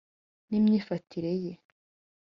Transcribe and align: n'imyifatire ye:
n'imyifatire 0.49 1.31
ye: 1.43 1.53